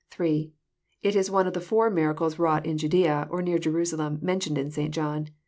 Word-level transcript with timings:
(3) 0.09 0.51
It 1.03 1.15
is 1.15 1.29
one 1.29 1.45
of 1.45 1.53
the 1.53 1.61
four 1.61 1.91
miracles 1.91 2.39
wrought 2.39 2.65
in 2.65 2.75
Judffia, 2.75 3.27
or 3.29 3.43
near 3.43 3.59
Jerusalem, 3.59 4.17
mentioned 4.19 4.57
in 4.57 4.71
St. 4.71 4.91
John. 4.91 5.27